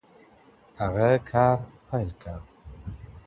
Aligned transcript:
هغه 0.81 1.09
کار 1.31 1.57
پیل 1.87 2.09
کړ 2.21 2.39